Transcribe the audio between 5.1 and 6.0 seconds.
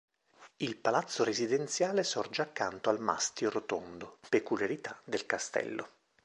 castello.